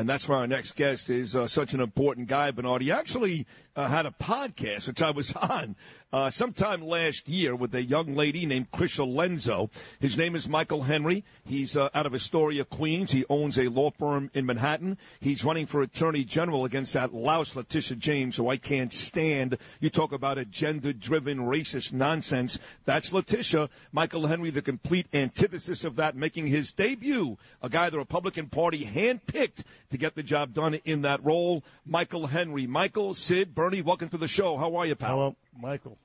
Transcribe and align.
And 0.00 0.08
that's 0.08 0.26
why 0.26 0.36
our 0.36 0.46
next 0.46 0.76
guest 0.76 1.10
is 1.10 1.36
uh, 1.36 1.46
such 1.46 1.74
an 1.74 1.80
important 1.80 2.26
guy, 2.26 2.50
Bernard. 2.52 2.80
He 2.80 2.90
actually 2.90 3.46
uh, 3.76 3.86
had 3.86 4.06
a 4.06 4.10
podcast, 4.10 4.86
which 4.86 5.02
I 5.02 5.10
was 5.10 5.30
on 5.50 5.76
uh, 6.12 6.30
sometime 6.30 6.82
last 6.82 7.28
year 7.28 7.54
with 7.54 7.74
a 7.74 7.82
young 7.82 8.16
lady 8.16 8.44
named 8.46 8.70
Krisha 8.72 9.06
Lenzo. 9.06 9.70
His 10.00 10.16
name 10.16 10.34
is 10.34 10.48
Michael 10.48 10.84
Henry. 10.84 11.24
He's 11.44 11.76
uh, 11.76 11.88
out 11.94 12.06
of 12.06 12.14
Astoria, 12.14 12.64
Queens. 12.64 13.12
He 13.12 13.24
owns 13.28 13.58
a 13.58 13.68
law 13.68 13.90
firm 13.90 14.30
in 14.34 14.46
Manhattan. 14.46 14.98
He's 15.20 15.44
running 15.44 15.66
for 15.66 15.82
attorney 15.82 16.24
general 16.24 16.64
against 16.64 16.94
that 16.94 17.14
louse 17.14 17.54
Letitia 17.54 17.96
James, 17.96 18.36
who 18.36 18.48
I 18.48 18.56
can't 18.56 18.92
stand. 18.92 19.56
You 19.80 19.90
talk 19.90 20.12
about 20.12 20.38
a 20.38 20.44
gender-driven 20.44 21.38
racist 21.38 21.92
nonsense. 21.92 22.58
That's 22.84 23.12
Letitia. 23.12 23.68
Michael 23.92 24.26
Henry, 24.26 24.50
the 24.50 24.62
complete 24.62 25.06
antithesis 25.12 25.84
of 25.84 25.96
that, 25.96 26.16
making 26.16 26.48
his 26.48 26.72
debut. 26.72 27.38
A 27.62 27.68
guy 27.68 27.90
the 27.90 27.98
Republican 27.98 28.48
Party 28.48 28.84
handpicked 28.84 29.64
to 29.90 29.98
get 29.98 30.14
the 30.14 30.22
job 30.22 30.54
done 30.54 30.74
in 30.84 31.02
that 31.02 31.22
role. 31.24 31.62
Michael 31.84 32.28
Henry. 32.28 32.66
Michael, 32.66 33.14
Sid, 33.14 33.54
Bernie, 33.54 33.82
welcome 33.82 34.08
to 34.08 34.18
the 34.18 34.28
show. 34.28 34.56
How 34.56 34.74
are 34.76 34.86
you, 34.86 34.94
pal? 34.94 35.10
Hello, 35.10 35.36
Michael. 35.60 35.98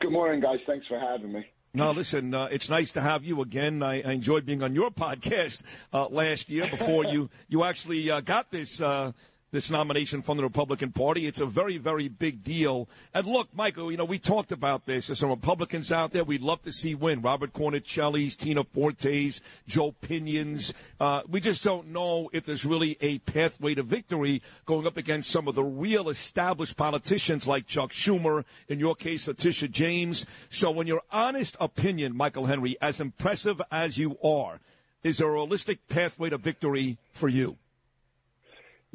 Good 0.00 0.12
morning, 0.12 0.40
guys. 0.40 0.58
Thanks 0.66 0.86
for 0.86 0.98
having 0.98 1.32
me. 1.32 1.46
Now, 1.74 1.92
listen, 1.92 2.32
uh, 2.32 2.46
it's 2.46 2.70
nice 2.70 2.92
to 2.92 3.02
have 3.02 3.22
you 3.22 3.42
again. 3.42 3.82
I, 3.82 4.00
I 4.00 4.12
enjoyed 4.12 4.46
being 4.46 4.62
on 4.62 4.74
your 4.74 4.90
podcast 5.04 5.62
uh, 5.92 6.08
last 6.08 6.48
year 6.48 6.68
before 6.70 7.04
you 7.04 7.28
you 7.48 7.64
actually 7.64 8.10
uh, 8.10 8.20
got 8.20 8.50
this 8.50 8.80
uh, 8.80 9.12
this 9.56 9.70
nomination 9.70 10.20
from 10.20 10.36
the 10.36 10.42
Republican 10.42 10.92
Party. 10.92 11.26
It's 11.26 11.40
a 11.40 11.46
very, 11.46 11.78
very 11.78 12.08
big 12.08 12.44
deal. 12.44 12.90
And 13.14 13.26
look, 13.26 13.48
Michael, 13.54 13.90
you 13.90 13.96
know, 13.96 14.04
we 14.04 14.18
talked 14.18 14.52
about 14.52 14.84
this. 14.84 15.06
There's 15.06 15.20
some 15.20 15.30
Republicans 15.30 15.90
out 15.90 16.10
there 16.10 16.24
we'd 16.24 16.42
love 16.42 16.60
to 16.64 16.72
see 16.72 16.94
win. 16.94 17.22
Robert 17.22 17.54
Cornicelli's, 17.54 18.36
Tina 18.36 18.64
Forte's, 18.64 19.40
Joe 19.66 19.92
Pinion's. 19.92 20.74
Uh, 21.00 21.22
we 21.26 21.40
just 21.40 21.64
don't 21.64 21.88
know 21.88 22.28
if 22.34 22.44
there's 22.44 22.66
really 22.66 22.98
a 23.00 23.18
pathway 23.20 23.74
to 23.74 23.82
victory 23.82 24.42
going 24.66 24.86
up 24.86 24.98
against 24.98 25.30
some 25.30 25.48
of 25.48 25.54
the 25.54 25.64
real 25.64 26.10
established 26.10 26.76
politicians 26.76 27.48
like 27.48 27.66
Chuck 27.66 27.92
Schumer, 27.92 28.44
in 28.68 28.78
your 28.78 28.94
case, 28.94 29.26
Letitia 29.26 29.70
James. 29.70 30.26
So 30.50 30.78
in 30.82 30.86
your 30.86 31.00
honest 31.10 31.56
opinion, 31.60 32.14
Michael 32.14 32.44
Henry, 32.44 32.76
as 32.82 33.00
impressive 33.00 33.62
as 33.70 33.96
you 33.96 34.18
are, 34.22 34.60
is 35.02 35.16
there 35.16 35.28
a 35.28 35.32
realistic 35.32 35.88
pathway 35.88 36.28
to 36.28 36.36
victory 36.36 36.98
for 37.10 37.30
you? 37.30 37.56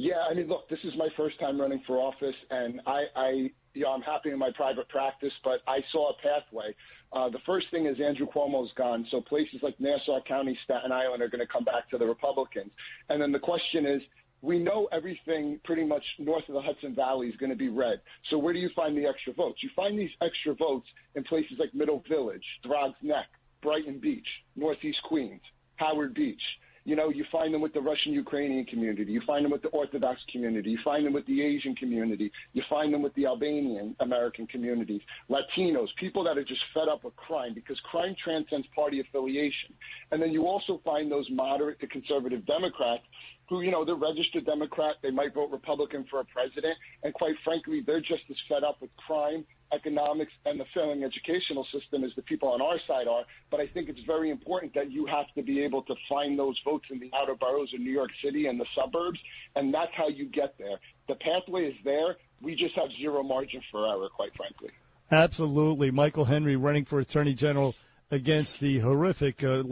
Yeah, 0.02 0.26
I 0.28 0.34
mean, 0.34 0.48
look, 0.48 0.68
this 0.68 0.80
is 0.84 0.94
my 0.98 1.10
first 1.16 1.40
time 1.40 1.62
running 1.62 1.80
for 1.86 1.98
office, 2.00 2.34
and 2.50 2.82
I, 2.88 3.04
I 3.16 3.30
you 3.76 3.84
know, 3.84 3.92
I'm 3.92 4.02
happy 4.02 4.32
in 4.32 4.40
my 4.40 4.50
private 4.56 4.90
practice, 4.90 5.32
but 5.44 5.60
I 5.68 5.78
saw 5.92 6.10
a 6.10 6.14
pathway. 6.24 6.74
Uh, 7.14 7.30
the 7.30 7.38
first 7.46 7.68
thing 7.70 7.86
is 7.86 7.98
Andrew 8.04 8.26
Cuomo's 8.26 8.72
gone, 8.76 9.06
so 9.12 9.22
places 9.22 9.60
like 9.62 9.80
Nassau 9.80 10.20
County, 10.28 10.58
Staten 10.64 10.92
Island 10.92 11.22
are 11.22 11.28
going 11.28 11.46
to 11.46 11.54
come 11.54 11.64
back 11.64 11.88
to 11.92 12.00
the 12.00 12.06
Republicans. 12.08 12.72
And 13.10 13.22
then 13.22 13.32
the 13.32 13.38
question 13.38 13.86
is, 13.86 14.02
we 14.42 14.58
know 14.58 14.90
everything 14.92 15.60
pretty 15.64 15.86
much 15.86 16.04
north 16.18 16.46
of 16.50 16.56
the 16.56 16.62
Hudson 16.62 16.96
Valley 16.96 17.28
is 17.28 17.36
going 17.36 17.52
to 17.52 17.56
be 17.56 17.70
red. 17.70 18.02
So 18.32 18.40
where 18.40 18.54
do 18.54 18.60
you 18.60 18.72
find 18.76 18.98
the 18.98 19.06
extra 19.06 19.34
votes? 19.34 19.60
You 19.62 19.70
find 19.76 20.00
these 20.00 20.10
extra 20.20 20.56
votes 20.56 20.88
in 21.14 21.24
places 21.26 21.58
like 21.60 21.76
Middle 21.76 22.04
Village, 22.10 22.44
Throgs 22.66 22.98
Neck, 23.04 23.28
Brighton 23.62 24.00
Beach, 24.00 24.28
Northeast 24.56 24.98
Queens, 25.04 25.42
Howard 25.76 26.16
Beach. 26.16 26.42
You 26.84 26.96
know, 26.96 27.10
you 27.10 27.24
find 27.32 27.54
them 27.54 27.62
with 27.62 27.74
the 27.74 27.82
Russian 27.82 28.12
Ukrainian 28.14 28.66
community. 28.66 29.12
You 29.12 29.22
find 29.28 29.46
them 29.46 29.52
with 29.52 29.62
the 29.62 29.68
Orthodox 29.70 30.20
community. 30.32 30.72
You 30.72 30.80
find 30.84 31.06
them 31.06 31.14
with 31.14 31.26
the 31.28 31.42
Asian 31.44 31.76
community. 31.76 32.32
You 32.54 32.64
find 32.70 32.92
them 32.94 33.04
with 33.04 33.14
the 33.14 33.28
Albanian 33.28 33.96
American 34.00 34.48
communities, 34.48 35.02
Latinos, 35.30 35.88
people 36.00 36.24
that 36.24 36.38
are 36.38 36.44
just 36.44 36.62
fed 36.74 36.88
up 36.88 37.04
with 37.04 37.16
crime 37.16 37.54
because 37.54 37.80
crime 37.92 38.16
transcends 38.24 38.66
party 38.74 39.00
affiliation. 39.00 39.74
And 40.12 40.22
then 40.22 40.32
you 40.32 40.48
also 40.48 40.82
find 40.84 41.12
those 41.12 41.28
moderate 41.30 41.80
to 41.82 41.88
conservative 41.88 42.46
Democrats 42.48 43.04
who, 43.52 43.60
you 43.60 43.70
know, 43.70 43.84
they're 43.84 43.96
registered 43.96 44.46
Democrat. 44.46 44.96
They 45.04 45.12
might 45.12 45.34
vote 45.34 45.52
Republican 45.52 46.06
for 46.10 46.22
a 46.22 46.26
president. 46.26 46.78
And 47.04 47.14
quite 47.14 47.36
frankly, 47.44 47.84
they're 47.86 48.00
just 48.00 48.24
as 48.30 48.38
fed 48.48 48.64
up 48.64 48.82
with 48.82 48.90
crime 48.96 49.46
economics 49.74 50.32
and 50.46 50.58
the 50.58 50.64
failing 50.74 51.04
educational 51.04 51.68
system 51.74 52.06
as 52.06 52.12
the 52.16 52.22
people 52.22 52.48
on 52.48 52.62
our 52.62 52.78
side 52.88 53.10
are. 53.10 53.24
But 53.50 53.60
I 53.60 53.68
think 53.68 53.90
it's 53.90 54.00
very 54.08 54.32
important 54.32 54.74
that 54.76 54.90
you 54.90 55.06
have 55.06 55.26
to 55.36 55.44
be 55.44 55.62
able 55.64 55.82
to 55.84 55.96
find 56.08 56.40
those 56.40 56.58
votes 56.64 56.86
in 56.92 57.00
the 57.02 57.12
outer 57.14 57.36
boroughs 57.36 57.74
of 57.74 57.82
New 57.82 57.92
York 57.92 58.12
City 58.24 58.48
and 58.48 58.58
the 58.58 58.66
suburbs, 58.74 59.20
and 59.58 59.74
that's 59.74 59.92
how 59.96 60.08
you 60.08 60.26
get 60.26 60.56
there. 60.58 60.80
The 61.10 61.16
pathway 61.16 61.66
is 61.66 61.76
there. 61.84 62.16
We 62.42 62.56
just 62.56 62.76
have 62.76 62.88
zero 63.02 63.22
margin 63.22 63.62
for 63.70 63.86
error, 63.86 64.08
quite 64.16 64.34
frankly. 64.36 64.70
Absolutely. 65.12 65.92
Michael 65.92 66.26
Henry 66.26 66.56
running 66.56 66.86
for 66.86 67.00
Attorney 67.00 67.34
General 67.34 67.76
against 68.10 68.62
the 68.62 68.80
horrific 68.80 69.44
uh, 69.44 69.64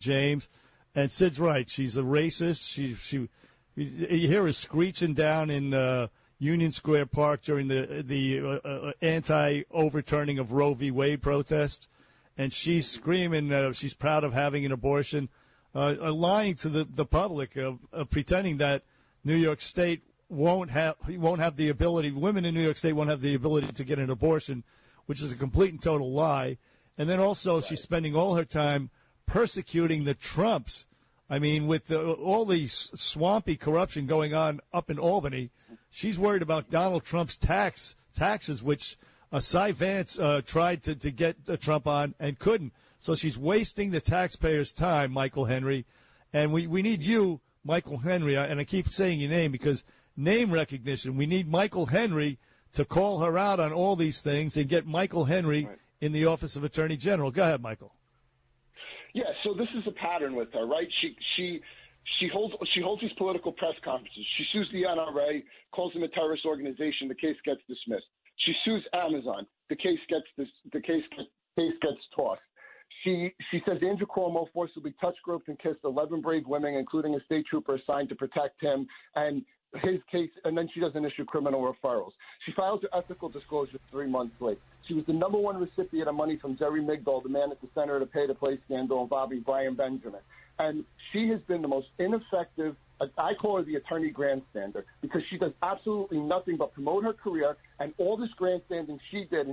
James. 0.00 0.48
And 0.94 1.10
Sid's 1.10 1.40
right. 1.40 1.68
She's 1.68 1.96
a 1.96 2.02
racist. 2.02 2.68
She, 2.68 2.94
she, 2.94 3.28
you 3.76 4.28
hear 4.28 4.44
her 4.44 4.52
screeching 4.52 5.14
down 5.14 5.50
in, 5.50 5.74
uh, 5.74 6.08
Union 6.38 6.70
Square 6.70 7.06
Park 7.06 7.42
during 7.42 7.68
the 7.68 8.02
the 8.04 8.40
uh, 8.40 8.68
uh, 8.68 8.92
anti 9.00 9.62
overturning 9.70 10.38
of 10.38 10.52
Roe 10.52 10.74
v. 10.74 10.90
Wade 10.90 11.22
protest, 11.22 11.88
and 12.36 12.52
she's 12.52 12.88
screaming 12.88 13.52
uh, 13.52 13.72
she's 13.72 13.94
proud 13.94 14.24
of 14.24 14.32
having 14.32 14.66
an 14.66 14.72
abortion, 14.72 15.28
uh, 15.74 15.94
uh 16.00 16.12
lying 16.12 16.54
to 16.56 16.68
the 16.68 16.84
the 16.84 17.06
public, 17.06 17.56
pretending 18.10 18.58
that 18.58 18.82
New 19.24 19.36
York 19.36 19.60
State 19.60 20.02
won't 20.28 20.70
have 20.70 20.96
won't 21.08 21.40
have 21.40 21.56
the 21.56 21.68
ability. 21.68 22.10
Women 22.10 22.44
in 22.44 22.54
New 22.54 22.62
York 22.62 22.76
State 22.76 22.92
won't 22.92 23.10
have 23.10 23.20
the 23.20 23.34
ability 23.34 23.72
to 23.72 23.84
get 23.84 23.98
an 23.98 24.10
abortion, 24.10 24.64
which 25.06 25.22
is 25.22 25.32
a 25.32 25.36
complete 25.36 25.72
and 25.72 25.82
total 25.82 26.12
lie. 26.12 26.58
And 26.98 27.08
then 27.08 27.20
also 27.20 27.60
she's 27.60 27.80
spending 27.80 28.14
all 28.14 28.34
her 28.34 28.44
time 28.44 28.90
persecuting 29.26 30.04
the 30.04 30.14
Trumps. 30.14 30.86
I 31.30 31.38
mean, 31.38 31.66
with 31.66 31.86
the, 31.86 32.12
all 32.12 32.44
the 32.44 32.66
swampy 32.66 33.56
corruption 33.56 34.06
going 34.06 34.34
on 34.34 34.60
up 34.72 34.90
in 34.90 34.98
Albany 34.98 35.50
She's 35.94 36.18
worried 36.18 36.42
about 36.42 36.70
Donald 36.70 37.04
Trump's 37.04 37.36
tax 37.36 37.94
taxes, 38.14 38.64
which 38.64 38.98
uh, 39.30 39.38
Cy 39.38 39.70
Vance 39.70 40.18
uh, 40.18 40.40
tried 40.44 40.82
to, 40.82 40.96
to 40.96 41.12
get 41.12 41.36
uh, 41.48 41.56
Trump 41.56 41.86
on 41.86 42.16
and 42.18 42.36
couldn't. 42.36 42.72
So 42.98 43.14
she's 43.14 43.38
wasting 43.38 43.92
the 43.92 44.00
taxpayers' 44.00 44.72
time, 44.72 45.12
Michael 45.12 45.44
Henry. 45.44 45.86
And 46.32 46.52
we, 46.52 46.66
we 46.66 46.82
need 46.82 47.02
you, 47.02 47.40
Michael 47.62 47.98
Henry, 47.98 48.34
and 48.34 48.58
I 48.58 48.64
keep 48.64 48.88
saying 48.88 49.20
your 49.20 49.30
name 49.30 49.52
because 49.52 49.84
name 50.16 50.50
recognition. 50.50 51.16
We 51.16 51.26
need 51.26 51.48
Michael 51.48 51.86
Henry 51.86 52.38
to 52.72 52.84
call 52.84 53.20
her 53.20 53.38
out 53.38 53.60
on 53.60 53.72
all 53.72 53.94
these 53.94 54.20
things 54.20 54.56
and 54.56 54.68
get 54.68 54.88
Michael 54.88 55.26
Henry 55.26 55.66
right. 55.66 55.78
in 56.00 56.10
the 56.10 56.26
office 56.26 56.56
of 56.56 56.64
Attorney 56.64 56.96
General. 56.96 57.30
Go 57.30 57.44
ahead, 57.44 57.62
Michael. 57.62 57.94
Yeah, 59.14 59.30
so 59.44 59.54
this 59.54 59.68
is 59.78 59.84
a 59.86 59.92
pattern 59.92 60.34
with 60.34 60.52
her, 60.52 60.66
right? 60.66 60.88
She 61.00 61.16
she 61.36 61.60
she 62.18 62.28
holds 62.28 62.54
she 62.74 62.80
holds 62.82 63.00
these 63.00 63.12
political 63.16 63.52
press 63.52 63.74
conferences. 63.84 64.26
She 64.36 64.44
sues 64.52 64.68
the 64.72 64.82
NRA, 64.82 65.42
calls 65.72 65.92
them 65.92 66.02
a 66.02 66.08
terrorist 66.08 66.44
organization. 66.44 67.08
The 67.08 67.14
case 67.14 67.36
gets 67.44 67.60
dismissed. 67.68 68.06
She 68.38 68.52
sues 68.64 68.84
Amazon. 68.92 69.46
The 69.70 69.76
case 69.76 70.00
gets 70.08 70.26
this, 70.36 70.48
the 70.72 70.80
case 70.80 71.04
case 71.56 71.72
gets 71.80 72.02
tossed. 72.14 72.42
She 73.04 73.32
she 73.50 73.62
says 73.66 73.78
Andrew 73.82 74.06
Cuomo 74.06 74.46
forcibly 74.52 74.94
touched, 75.00 75.22
groped, 75.22 75.48
and 75.48 75.58
kissed 75.60 75.80
11 75.84 76.20
brave 76.20 76.46
women, 76.46 76.74
including 76.74 77.14
a 77.14 77.24
state 77.24 77.46
trooper 77.48 77.76
assigned 77.76 78.08
to 78.08 78.16
protect 78.16 78.60
him. 78.60 78.86
And 79.14 79.44
his 79.82 80.00
case, 80.10 80.30
and 80.44 80.56
then 80.56 80.68
she 80.72 80.80
doesn't 80.80 81.04
issue 81.04 81.24
criminal 81.24 81.60
referrals. 81.60 82.12
She 82.46 82.52
files 82.52 82.80
her 82.82 82.98
ethical 82.98 83.28
disclosure 83.28 83.78
three 83.90 84.08
months 84.08 84.34
late. 84.40 84.58
She 84.86 84.94
was 84.94 85.04
the 85.06 85.12
number 85.12 85.38
one 85.38 85.56
recipient 85.56 86.08
of 86.08 86.14
money 86.14 86.38
from 86.40 86.56
Jerry 86.58 86.82
Migdol, 86.82 87.22
the 87.22 87.28
man 87.28 87.50
at 87.50 87.60
the 87.60 87.68
center 87.74 87.94
of 87.94 88.00
the 88.00 88.06
pay 88.06 88.26
to 88.26 88.34
play 88.34 88.58
scandal 88.66 89.02
involving 89.02 89.40
Bobby 89.40 89.42
Brian 89.44 89.74
Benjamin. 89.74 90.20
And 90.58 90.84
she 91.12 91.28
has 91.28 91.40
been 91.48 91.62
the 91.62 91.68
most 91.68 91.88
ineffective. 91.98 92.76
I 93.18 93.32
call 93.34 93.56
her 93.56 93.64
the 93.64 93.74
attorney 93.74 94.12
grandstander 94.12 94.84
because 95.02 95.22
she 95.28 95.36
does 95.36 95.52
absolutely 95.62 96.18
nothing 96.18 96.56
but 96.56 96.72
promote 96.74 97.02
her 97.04 97.12
career. 97.12 97.56
And 97.80 97.92
all 97.98 98.16
this 98.16 98.28
grandstanding 98.36 99.00
she 99.10 99.26
did 99.30 99.48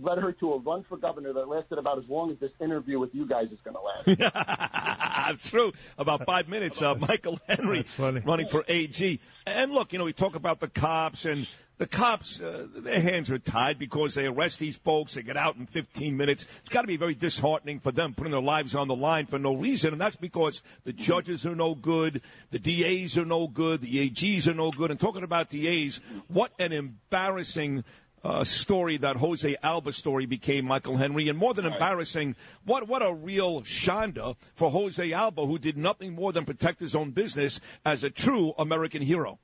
led 0.00 0.18
her 0.18 0.32
to 0.32 0.54
a 0.54 0.58
run 0.58 0.84
for 0.88 0.96
governor 0.96 1.32
that 1.34 1.46
lasted 1.46 1.78
about 1.78 1.98
as 1.98 2.04
long 2.08 2.30
as 2.30 2.38
this 2.38 2.52
interview 2.60 2.98
with 2.98 3.10
you 3.12 3.26
guys 3.26 3.46
is 3.52 3.58
going 3.64 3.76
to 3.76 4.16
last. 4.16 5.02
True. 5.34 5.72
About 5.98 6.24
five 6.24 6.48
minutes. 6.48 6.82
Uh, 6.82 6.94
Michael 7.08 7.38
Henry 7.46 7.84
running 7.98 8.48
for 8.48 8.64
AG. 8.68 9.20
And 9.46 9.72
look, 9.72 9.92
you 9.92 9.98
know, 9.98 10.04
we 10.04 10.12
talk 10.12 10.34
about 10.34 10.60
the 10.60 10.68
cops 10.68 11.24
and 11.24 11.46
the 11.78 11.86
cops, 11.86 12.40
uh, 12.40 12.66
their 12.74 13.00
hands 13.00 13.30
are 13.30 13.38
tied 13.38 13.78
because 13.78 14.14
they 14.14 14.26
arrest 14.26 14.58
these 14.58 14.78
folks. 14.78 15.14
They 15.14 15.22
get 15.22 15.36
out 15.36 15.56
in 15.56 15.66
15 15.66 16.16
minutes. 16.16 16.46
It's 16.60 16.70
got 16.70 16.82
to 16.82 16.86
be 16.86 16.96
very 16.96 17.14
disheartening 17.14 17.80
for 17.80 17.92
them 17.92 18.14
putting 18.14 18.32
their 18.32 18.40
lives 18.40 18.74
on 18.74 18.88
the 18.88 18.96
line 18.96 19.26
for 19.26 19.38
no 19.38 19.54
reason. 19.54 19.92
And 19.92 20.00
that's 20.00 20.16
because 20.16 20.62
the 20.84 20.94
judges 20.94 21.44
are 21.44 21.54
no 21.54 21.74
good. 21.74 22.22
The 22.50 22.58
DAs 22.58 23.18
are 23.18 23.26
no 23.26 23.46
good. 23.46 23.82
The 23.82 24.08
AGs 24.08 24.48
are 24.48 24.54
no 24.54 24.70
good. 24.70 24.90
And 24.90 24.98
talking 24.98 25.22
about 25.22 25.50
DAs, 25.50 26.00
what 26.28 26.52
an 26.58 26.72
embarrassing 26.72 27.84
uh, 28.26 28.44
story 28.44 28.96
that 28.98 29.16
Jose 29.16 29.56
Alba 29.62 29.92
story 29.92 30.26
became, 30.26 30.66
Michael 30.66 30.96
Henry. 30.96 31.28
And 31.28 31.38
more 31.38 31.54
than 31.54 31.64
embarrassing, 31.64 32.34
what, 32.64 32.88
what 32.88 33.00
a 33.02 33.14
real 33.14 33.62
shanda 33.62 34.36
for 34.54 34.70
Jose 34.70 35.12
Alba, 35.12 35.46
who 35.46 35.58
did 35.58 35.76
nothing 35.76 36.14
more 36.14 36.32
than 36.32 36.44
protect 36.44 36.80
his 36.80 36.94
own 36.94 37.12
business 37.12 37.60
as 37.84 38.02
a 38.02 38.10
true 38.10 38.52
American 38.58 39.02
hero. 39.02 39.38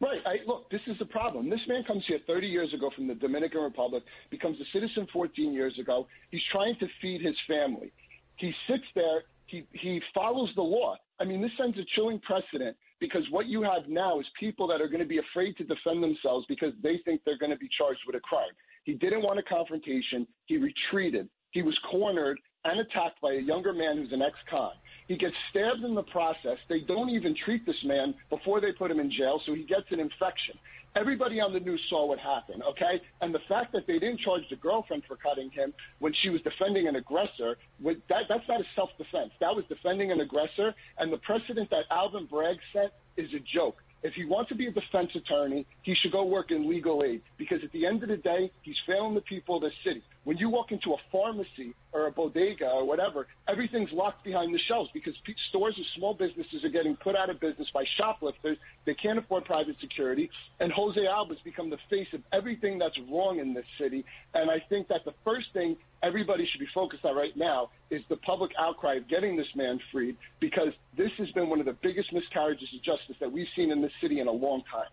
Right. 0.00 0.20
I, 0.26 0.36
look, 0.46 0.70
this 0.70 0.82
is 0.86 0.98
the 0.98 1.06
problem. 1.06 1.50
This 1.50 1.60
man 1.66 1.82
comes 1.84 2.04
here 2.06 2.20
30 2.26 2.46
years 2.46 2.72
ago 2.72 2.90
from 2.94 3.08
the 3.08 3.14
Dominican 3.14 3.62
Republic, 3.62 4.04
becomes 4.30 4.58
a 4.60 4.64
citizen 4.72 5.06
14 5.12 5.52
years 5.52 5.76
ago. 5.80 6.06
He's 6.30 6.42
trying 6.52 6.76
to 6.80 6.86
feed 7.00 7.22
his 7.22 7.36
family. 7.48 7.92
He 8.36 8.52
sits 8.68 8.84
there. 8.94 9.24
He 9.46 9.64
he 9.72 10.02
follows 10.12 10.50
the 10.54 10.62
law. 10.62 10.96
I 11.18 11.24
mean, 11.24 11.40
this 11.40 11.52
sends 11.58 11.78
a 11.78 11.84
chilling 11.94 12.20
precedent 12.20 12.76
because 13.00 13.22
what 13.30 13.46
you 13.46 13.62
have 13.62 13.88
now 13.88 14.18
is 14.20 14.26
people 14.38 14.66
that 14.68 14.80
are 14.80 14.88
going 14.88 15.00
to 15.00 15.06
be 15.06 15.18
afraid 15.18 15.56
to 15.58 15.64
defend 15.64 16.02
themselves 16.02 16.46
because 16.48 16.72
they 16.82 17.00
think 17.04 17.20
they're 17.24 17.38
going 17.38 17.50
to 17.50 17.58
be 17.58 17.68
charged 17.76 18.00
with 18.06 18.16
a 18.16 18.20
crime. 18.20 18.52
He 18.84 18.94
didn't 18.94 19.22
want 19.22 19.38
a 19.38 19.42
confrontation. 19.42 20.26
He 20.46 20.56
retreated. 20.56 21.28
He 21.50 21.62
was 21.62 21.78
cornered 21.90 22.38
and 22.64 22.80
attacked 22.80 23.20
by 23.20 23.32
a 23.32 23.40
younger 23.40 23.72
man 23.72 23.98
who's 23.98 24.12
an 24.12 24.22
ex-con. 24.22 24.72
He 25.08 25.16
gets 25.16 25.34
stabbed 25.50 25.84
in 25.84 25.94
the 25.94 26.02
process. 26.02 26.58
They 26.68 26.80
don't 26.80 27.10
even 27.10 27.34
treat 27.44 27.64
this 27.64 27.76
man 27.84 28.14
before 28.28 28.60
they 28.60 28.72
put 28.72 28.90
him 28.90 28.98
in 28.98 29.10
jail, 29.10 29.40
so 29.46 29.54
he 29.54 29.62
gets 29.62 29.86
an 29.90 30.00
infection. 30.00 30.58
Everybody 30.96 31.40
on 31.40 31.52
the 31.52 31.60
news 31.60 31.80
saw 31.90 32.06
what 32.06 32.18
happened, 32.18 32.62
okay? 32.70 33.02
And 33.20 33.34
the 33.34 33.44
fact 33.48 33.72
that 33.72 33.86
they 33.86 33.98
didn't 33.98 34.20
charge 34.20 34.42
the 34.48 34.56
girlfriend 34.56 35.02
for 35.06 35.16
cutting 35.16 35.50
him 35.50 35.74
when 35.98 36.14
she 36.22 36.30
was 36.30 36.40
defending 36.40 36.88
an 36.88 36.96
aggressor, 36.96 37.58
that, 37.84 38.24
that's 38.28 38.48
not 38.48 38.60
a 38.60 38.64
self-defense. 38.74 39.32
That 39.40 39.54
was 39.54 39.64
defending 39.68 40.10
an 40.10 40.20
aggressor. 40.20 40.74
And 40.98 41.12
the 41.12 41.18
precedent 41.18 41.68
that 41.68 41.84
Alvin 41.90 42.24
Bragg 42.24 42.56
set 42.72 42.94
is 43.18 43.28
a 43.34 43.40
joke. 43.54 43.76
If 44.02 44.14
he 44.14 44.24
wants 44.24 44.48
to 44.50 44.54
be 44.54 44.66
a 44.68 44.70
defense 44.70 45.10
attorney, 45.14 45.66
he 45.82 45.94
should 46.00 46.12
go 46.12 46.24
work 46.24 46.50
in 46.50 46.68
legal 46.68 47.02
aid 47.04 47.22
because 47.38 47.58
at 47.64 47.72
the 47.72 47.84
end 47.84 48.02
of 48.02 48.08
the 48.08 48.16
day, 48.16 48.50
he's 48.62 48.76
failing 48.86 49.14
the 49.14 49.20
people 49.22 49.56
of 49.56 49.62
the 49.62 49.70
city. 49.84 50.02
When 50.24 50.38
you 50.38 50.48
walk 50.48 50.70
into 50.70 50.92
a 50.92 50.96
pharmacy 51.10 51.74
or 51.96 52.06
a 52.06 52.12
bodega 52.12 52.68
or 52.68 52.84
whatever, 52.84 53.26
everything's 53.48 53.90
locked 53.92 54.22
behind 54.22 54.54
the 54.54 54.58
shelves 54.68 54.90
because 54.92 55.14
stores 55.48 55.74
and 55.76 55.86
small 55.96 56.12
businesses 56.12 56.62
are 56.62 56.68
getting 56.68 56.94
put 56.96 57.16
out 57.16 57.30
of 57.30 57.40
business 57.40 57.68
by 57.72 57.84
shoplifters. 57.96 58.58
They 58.84 58.94
can't 58.94 59.18
afford 59.18 59.46
private 59.46 59.76
security. 59.80 60.30
And 60.60 60.70
Jose 60.72 61.00
Alba's 61.06 61.38
become 61.42 61.70
the 61.70 61.78
face 61.88 62.08
of 62.12 62.20
everything 62.32 62.78
that's 62.78 62.98
wrong 63.10 63.38
in 63.38 63.54
this 63.54 63.64
city. 63.80 64.04
And 64.34 64.50
I 64.50 64.58
think 64.68 64.88
that 64.88 65.04
the 65.06 65.14
first 65.24 65.46
thing 65.54 65.76
everybody 66.02 66.46
should 66.50 66.60
be 66.60 66.68
focused 66.74 67.04
on 67.04 67.16
right 67.16 67.36
now 67.36 67.70
is 67.90 68.02
the 68.08 68.16
public 68.16 68.52
outcry 68.58 68.96
of 68.96 69.08
getting 69.08 69.36
this 69.36 69.48
man 69.54 69.80
freed 69.90 70.16
because 70.38 70.72
this 70.96 71.10
has 71.18 71.30
been 71.30 71.48
one 71.48 71.60
of 71.60 71.66
the 71.66 71.76
biggest 71.82 72.12
miscarriages 72.12 72.68
of 72.74 72.82
justice 72.82 73.16
that 73.20 73.32
we've 73.32 73.48
seen 73.56 73.70
in 73.70 73.80
this 73.80 73.92
city 74.02 74.20
in 74.20 74.28
a 74.28 74.32
long 74.32 74.62
time. 74.70 74.90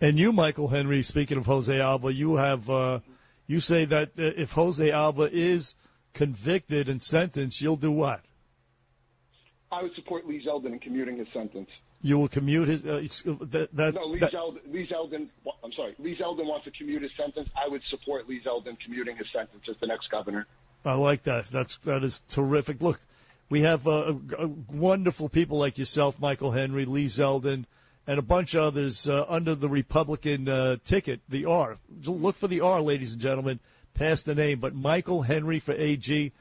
And 0.00 0.18
you, 0.18 0.32
Michael 0.32 0.68
Henry, 0.68 1.02
speaking 1.02 1.36
of 1.36 1.46
Jose 1.46 1.80
Alba, 1.80 2.12
you 2.12 2.36
have 2.36 2.70
uh, 2.70 3.00
you 3.48 3.58
say 3.58 3.84
that 3.86 4.10
uh, 4.16 4.22
if 4.36 4.52
Jose 4.52 4.88
Alba 4.88 5.28
is 5.32 5.74
convicted 6.14 6.88
and 6.88 7.02
sentenced, 7.02 7.60
you'll 7.60 7.76
do 7.76 7.90
what? 7.90 8.22
I 9.70 9.82
would 9.82 9.94
support 9.94 10.26
Lee 10.26 10.42
Zeldin 10.46 10.72
in 10.72 10.78
commuting 10.78 11.18
his 11.18 11.28
sentence. 11.32 11.68
You 12.00 12.18
will 12.18 12.28
commute 12.28 12.68
his. 12.68 12.86
Uh, 12.86 13.06
that, 13.40 13.68
that, 13.72 13.94
no, 13.94 14.04
Lee, 14.04 14.20
that, 14.20 14.32
Zeldin, 14.32 14.72
Lee 14.72 14.86
Zeldin. 14.86 15.28
I'm 15.64 15.72
sorry. 15.72 15.94
Lee 15.98 16.16
Zeldin 16.16 16.46
wants 16.46 16.64
to 16.64 16.70
commute 16.70 17.02
his 17.02 17.10
sentence. 17.16 17.48
I 17.56 17.68
would 17.68 17.82
support 17.90 18.28
Lee 18.28 18.40
Zeldin 18.46 18.78
commuting 18.84 19.16
his 19.16 19.26
sentence 19.32 19.64
as 19.68 19.76
the 19.80 19.86
next 19.88 20.08
governor. 20.10 20.46
I 20.84 20.94
like 20.94 21.24
that. 21.24 21.46
That's 21.46 21.76
that 21.78 22.04
is 22.04 22.20
terrific. 22.20 22.80
Look, 22.80 23.00
we 23.50 23.62
have 23.62 23.88
uh, 23.88 24.14
wonderful 24.70 25.28
people 25.28 25.58
like 25.58 25.76
yourself, 25.76 26.20
Michael 26.20 26.52
Henry, 26.52 26.84
Lee 26.84 27.06
Zeldin, 27.06 27.64
and 28.06 28.18
a 28.18 28.22
bunch 28.22 28.54
of 28.54 28.62
others 28.62 29.08
uh, 29.08 29.26
under 29.28 29.56
the 29.56 29.68
Republican 29.68 30.48
uh, 30.48 30.76
ticket, 30.84 31.20
the 31.28 31.46
R. 31.46 31.78
Look 32.04 32.36
for 32.36 32.46
the 32.46 32.60
R, 32.60 32.80
ladies 32.80 33.12
and 33.12 33.20
gentlemen. 33.20 33.58
Past 33.98 34.26
the 34.26 34.34
name, 34.36 34.60
but 34.60 34.76
Michael 34.76 35.22
Henry 35.22 35.58
for 35.58 35.72
AG. 35.72 36.32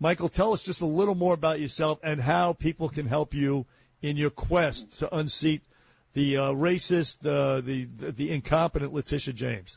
Michael, 0.00 0.30
tell 0.30 0.54
us 0.54 0.62
just 0.62 0.80
a 0.80 0.86
little 0.86 1.14
more 1.14 1.34
about 1.34 1.60
yourself 1.60 1.98
and 2.02 2.22
how 2.22 2.54
people 2.54 2.88
can 2.88 3.06
help 3.06 3.34
you 3.34 3.66
in 4.00 4.16
your 4.16 4.30
quest 4.30 4.98
to 5.00 5.14
unseat 5.14 5.60
the 6.14 6.38
uh, 6.38 6.52
racist, 6.52 7.26
uh, 7.26 7.60
the, 7.60 7.84
the, 7.84 8.12
the 8.12 8.30
incompetent 8.30 8.94
Letitia 8.94 9.34
James? 9.34 9.76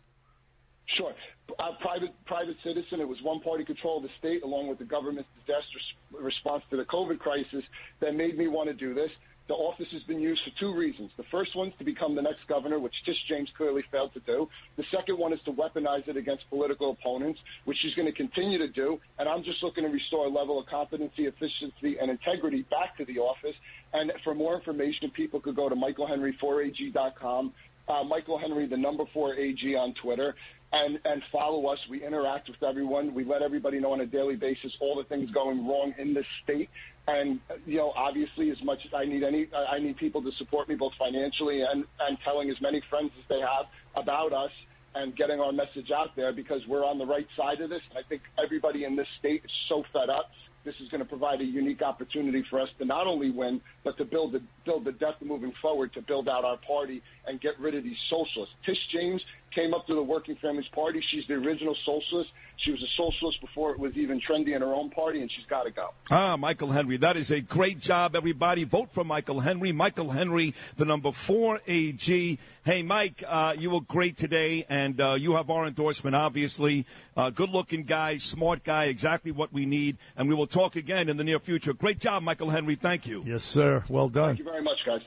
Sure. 0.85 1.13
A 1.57 1.71
private 1.81 2.11
private 2.25 2.57
citizen. 2.63 2.99
It 2.99 3.07
was 3.07 3.17
one 3.23 3.39
party 3.39 3.63
control 3.63 3.97
of 3.97 4.03
the 4.03 4.09
state, 4.19 4.43
along 4.43 4.67
with 4.67 4.77
the 4.77 4.85
government's 4.85 5.29
disaster 5.39 5.79
response 6.11 6.63
to 6.69 6.77
the 6.77 6.83
COVID 6.83 7.19
crisis, 7.19 7.63
that 8.01 8.13
made 8.15 8.37
me 8.37 8.47
want 8.47 8.67
to 8.69 8.73
do 8.73 8.93
this. 8.93 9.09
The 9.47 9.53
office 9.53 9.85
has 9.91 10.01
been 10.03 10.19
used 10.19 10.41
for 10.43 10.59
two 10.59 10.75
reasons. 10.75 11.11
The 11.17 11.23
first 11.29 11.55
one 11.55 11.67
is 11.67 11.73
to 11.77 11.83
become 11.85 12.15
the 12.15 12.21
next 12.21 12.47
governor, 12.49 12.79
which 12.79 12.95
Tish 13.05 13.17
James 13.29 13.47
clearly 13.55 13.83
failed 13.91 14.11
to 14.15 14.19
do. 14.21 14.49
The 14.75 14.83
second 14.91 15.19
one 15.19 15.33
is 15.33 15.39
to 15.45 15.51
weaponize 15.51 16.07
it 16.07 16.17
against 16.17 16.49
political 16.49 16.91
opponents, 16.91 17.39
which 17.65 17.77
she's 17.83 17.93
going 17.93 18.07
to 18.07 18.17
continue 18.17 18.57
to 18.57 18.67
do. 18.67 18.99
And 19.19 19.29
I'm 19.29 19.43
just 19.43 19.61
looking 19.61 19.83
to 19.83 19.89
restore 19.89 20.25
a 20.25 20.29
level 20.29 20.59
of 20.59 20.65
competency, 20.65 21.27
efficiency, 21.27 21.99
and 22.01 22.09
integrity 22.09 22.63
back 22.71 22.97
to 22.97 23.05
the 23.05 23.19
office. 23.19 23.55
And 23.93 24.11
for 24.23 24.33
more 24.33 24.55
information, 24.55 25.11
people 25.11 25.39
could 25.39 25.55
go 25.55 25.69
to 25.69 25.75
michaelhenry4ag.com. 25.75 27.53
Uh, 27.87 28.03
Michael 28.03 28.39
Henry, 28.39 28.67
the 28.67 28.77
number 28.77 29.03
four 29.13 29.35
AG 29.35 29.61
on 29.75 29.93
Twitter, 30.01 30.35
and, 30.71 30.99
and 31.05 31.21
follow 31.31 31.67
us. 31.67 31.77
We 31.89 32.05
interact 32.05 32.49
with 32.49 32.61
everyone. 32.63 33.13
We 33.13 33.23
let 33.23 33.41
everybody 33.41 33.79
know 33.79 33.93
on 33.93 34.01
a 34.01 34.05
daily 34.05 34.35
basis 34.35 34.71
all 34.81 34.95
the 34.97 35.03
things 35.03 35.29
going 35.31 35.67
wrong 35.67 35.93
in 35.97 36.13
this 36.13 36.25
state. 36.43 36.69
And 37.07 37.39
you 37.65 37.77
know, 37.77 37.93
obviously, 37.95 38.49
as 38.49 38.57
much 38.63 38.79
as 38.85 38.91
I 38.93 39.05
need 39.05 39.23
any, 39.23 39.47
I 39.71 39.79
need 39.79 39.97
people 39.97 40.23
to 40.23 40.31
support 40.39 40.67
me 40.67 40.75
both 40.75 40.93
financially 40.97 41.61
and 41.61 41.85
and 41.99 42.17
telling 42.25 42.49
as 42.49 42.57
many 42.61 42.81
friends 42.89 43.11
as 43.19 43.25
they 43.29 43.39
have 43.39 43.67
about 43.95 44.33
us 44.33 44.51
and 44.95 45.15
getting 45.15 45.39
our 45.39 45.51
message 45.51 45.91
out 45.95 46.15
there 46.15 46.33
because 46.33 46.61
we're 46.67 46.85
on 46.85 46.97
the 46.97 47.05
right 47.05 47.27
side 47.37 47.61
of 47.61 47.69
this. 47.69 47.81
I 47.91 48.01
think 48.07 48.21
everybody 48.43 48.85
in 48.85 48.95
this 48.95 49.07
state 49.19 49.41
is 49.43 49.51
so 49.69 49.83
fed 49.93 50.09
up. 50.09 50.31
This 50.65 50.75
is 50.81 50.89
going 50.89 50.99
to 50.99 51.07
provide 51.07 51.41
a 51.41 51.45
unique 51.45 51.83
opportunity 51.83 52.43
for 52.49 52.59
us 52.59 52.69
to 52.79 52.85
not 52.85 53.05
only 53.05 53.29
win, 53.29 53.61
but 53.83 53.97
to 53.97 54.05
build 54.05 54.33
the 54.33 54.41
build 54.65 54.83
the 54.83 54.91
death 54.93 55.15
moving 55.23 55.53
forward, 55.61 55.93
to 55.93 56.01
build 56.01 56.27
out 56.27 56.43
our 56.43 56.57
party 56.57 57.03
and 57.27 57.39
get 57.39 57.59
rid 57.59 57.75
of 57.75 57.83
these 57.83 57.97
socialists. 58.09 58.55
Tish 58.65 58.79
James 58.91 59.21
came 59.55 59.73
up 59.73 59.87
to 59.87 59.95
the 59.95 60.03
Working 60.03 60.35
Families 60.41 60.67
Party. 60.73 61.01
She's 61.11 61.23
the 61.27 61.35
original 61.35 61.75
socialist. 61.85 62.29
She 62.63 62.71
was 62.71 62.81
a 62.81 62.91
socialist 62.97 63.41
before 63.41 63.71
it 63.71 63.79
was 63.79 63.93
even 63.95 64.21
trendy 64.21 64.55
in 64.55 64.61
her 64.61 64.73
own 64.73 64.89
party, 64.89 65.21
and 65.21 65.29
she's 65.35 65.45
got 65.47 65.63
to 65.63 65.71
go. 65.71 65.89
Ah, 66.11 66.37
Michael 66.37 66.71
Henry. 66.71 66.97
That 66.97 67.17
is 67.17 67.31
a 67.31 67.41
great 67.41 67.79
job, 67.79 68.15
everybody. 68.15 68.63
Vote 68.63 68.89
for 68.91 69.03
Michael 69.03 69.39
Henry. 69.39 69.71
Michael 69.71 70.11
Henry, 70.11 70.53
the 70.77 70.85
number 70.85 71.11
four 71.11 71.59
AG. 71.67 72.39
Hey, 72.63 72.83
Mike, 72.83 73.23
uh, 73.27 73.53
you 73.57 73.69
were 73.69 73.81
great 73.81 74.17
today, 74.17 74.65
and 74.69 74.99
uh, 74.99 75.13
you 75.13 75.35
have 75.35 75.49
our 75.49 75.67
endorsement, 75.67 76.15
obviously. 76.15 76.85
Uh, 77.15 77.29
good 77.29 77.49
looking 77.49 77.83
guy, 77.83 78.17
smart 78.17 78.63
guy, 78.63 78.85
exactly 78.85 79.31
what 79.31 79.53
we 79.53 79.65
need. 79.65 79.97
And 80.17 80.27
we 80.29 80.35
will 80.35 80.47
talk 80.47 80.75
again 80.75 81.09
in 81.09 81.17
the 81.17 81.23
near 81.23 81.39
future. 81.39 81.73
Great 81.73 81.99
job, 81.99 82.23
Michael 82.23 82.49
Henry. 82.49 82.75
Thank 82.75 83.05
you. 83.05 83.23
Yes, 83.25 83.43
sir. 83.43 83.83
Well 83.89 84.09
done. 84.09 84.29
Thank 84.29 84.39
you 84.39 84.45
very 84.45 84.63
much, 84.63 84.77
guys. 84.85 85.01